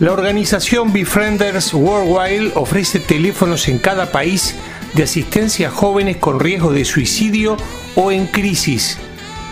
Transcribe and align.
La 0.00 0.12
organización 0.12 0.92
Befrienders 0.92 1.74
Worldwide 1.74 2.52
ofrece 2.54 3.00
teléfonos 3.00 3.66
en 3.66 3.80
cada 3.80 4.12
país 4.12 4.54
de 4.94 5.02
asistencia 5.02 5.68
a 5.68 5.70
jóvenes 5.72 6.18
con 6.18 6.38
riesgo 6.38 6.72
de 6.72 6.84
suicidio 6.84 7.56
o 7.96 8.12
en 8.12 8.28
crisis. 8.28 8.96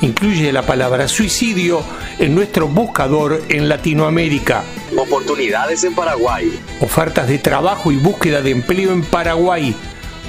Incluye 0.02 0.52
la 0.52 0.62
palabra 0.62 1.08
suicidio 1.08 1.82
en 2.20 2.36
nuestro 2.36 2.68
buscador 2.68 3.42
en 3.48 3.68
Latinoamérica. 3.68 4.62
Oportunidades 4.96 5.82
en 5.82 5.96
Paraguay. 5.96 6.60
Ofertas 6.80 7.26
de 7.26 7.38
trabajo 7.38 7.90
y 7.90 7.96
búsqueda 7.96 8.40
de 8.40 8.52
empleo 8.52 8.92
en 8.92 9.02
Paraguay. 9.02 9.74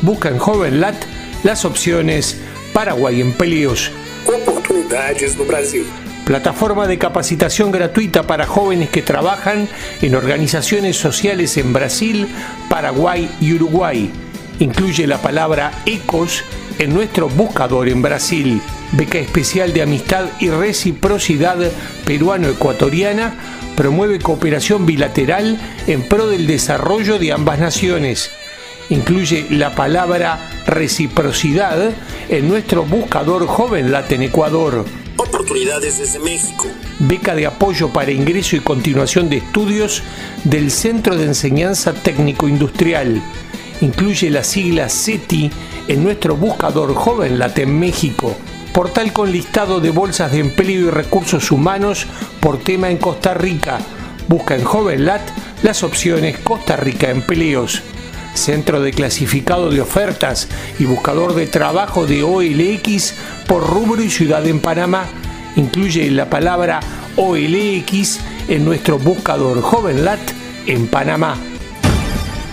Busca 0.02 0.30
en 0.30 0.40
JovenLat 0.40 0.96
las 1.44 1.64
opciones 1.64 2.40
Paraguay 2.74 3.22
Empleos. 3.22 3.92
Oportunidades 4.26 5.38
no 5.38 5.46
Brasil. 5.46 5.86
Plataforma 6.28 6.88
de 6.88 6.98
capacitación 6.98 7.72
gratuita 7.72 8.24
para 8.24 8.46
jóvenes 8.46 8.90
que 8.90 9.02
trabajan 9.02 9.70
en 10.02 10.14
organizaciones 10.14 10.98
sociales 10.98 11.56
en 11.56 11.72
Brasil, 11.72 12.28
Paraguay 12.70 13.30
y 13.40 13.54
Uruguay. 13.54 14.12
Incluye 14.60 15.08
la 15.08 15.22
palabra 15.22 15.72
ECOS 15.86 16.44
en 16.80 16.94
nuestro 16.94 17.30
buscador 17.30 17.88
en 17.88 18.02
Brasil. 18.02 18.62
Beca 18.92 19.20
especial 19.20 19.72
de 19.72 19.84
amistad 19.84 20.26
y 20.42 20.50
reciprocidad 20.50 21.60
peruano-ecuatoriana 22.04 23.34
promueve 23.78 24.20
cooperación 24.20 24.86
bilateral 24.86 25.58
en 25.88 26.10
pro 26.10 26.28
del 26.28 26.46
desarrollo 26.46 27.20
de 27.20 27.32
ambas 27.32 27.60
naciones. 27.60 28.32
Incluye 28.90 29.46
la 29.50 29.76
palabra 29.76 30.50
reciprocidad 30.66 31.92
en 32.28 32.50
nuestro 32.50 32.84
buscador 32.84 33.48
Joven 33.48 33.94
Latin 33.94 34.24
Ecuador. 34.24 34.84
Beca 37.00 37.34
de 37.34 37.46
apoyo 37.46 37.90
para 37.90 38.12
ingreso 38.12 38.56
y 38.56 38.60
continuación 38.60 39.30
de 39.30 39.38
estudios 39.38 40.04
del 40.44 40.72
Centro 40.72 41.16
de 41.16 41.26
Enseñanza 41.26 41.94
Técnico 41.94 42.48
Industrial. 42.48 43.22
Incluye 43.82 44.30
la 44.30 44.44
sigla 44.44 44.90
CETI 44.90 45.50
en 45.88 46.04
nuestro 46.04 46.36
buscador 46.36 46.94
Joven 46.94 47.40
en 47.56 47.80
México. 47.80 48.36
Portal 48.74 49.14
con 49.14 49.32
listado 49.32 49.80
de 49.80 49.90
bolsas 49.90 50.32
de 50.32 50.40
empleo 50.40 50.88
y 50.88 50.90
recursos 50.90 51.52
humanos 51.52 52.06
por 52.40 52.60
tema 52.60 52.90
en 52.90 52.98
Costa 52.98 53.34
Rica. 53.34 53.80
Busca 54.28 54.56
en 54.56 54.64
JovenLat 54.64 55.22
las 55.64 55.84
opciones 55.84 56.38
Costa 56.40 56.76
Rica 56.76 57.10
Empleos. 57.10 57.82
Centro 58.34 58.82
de 58.82 58.92
clasificado 58.92 59.70
de 59.72 59.82
ofertas 59.82 60.48
y 60.78 60.86
buscador 60.86 61.34
de 61.34 61.48
trabajo 61.48 62.06
de 62.06 62.22
OLX 62.24 63.16
por 63.48 63.68
rubro 63.68 64.04
y 64.04 64.12
ciudad 64.12 64.46
en 64.46 64.60
Panamá. 64.60 65.08
Incluye 65.58 66.10
la 66.12 66.30
palabra 66.30 66.80
OLX 67.16 68.20
en 68.48 68.64
nuestro 68.64 69.00
buscador 69.00 69.60
JovenLat 69.62 70.20
en 70.68 70.88
Panamá. 70.88 71.36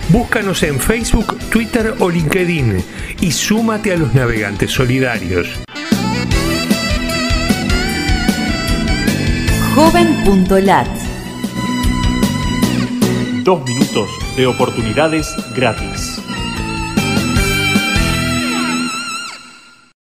Búscanos 0.09 0.63
en 0.63 0.79
Facebook, 0.79 1.37
Twitter 1.49 1.93
o 1.99 2.09
LinkedIn 2.09 2.83
y 3.21 3.31
súmate 3.31 3.93
a 3.93 3.97
los 3.97 4.13
navegantes 4.15 4.71
solidarios. 4.71 5.47
Joven.lat 9.75 10.87
Dos 13.43 13.63
minutos 13.65 14.09
de 14.35 14.47
oportunidades 14.47 15.31
gratis. 15.55 16.24